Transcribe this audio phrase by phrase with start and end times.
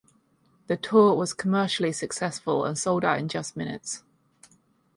[0.65, 4.01] The tour was commercially successful and sold out in just minutes.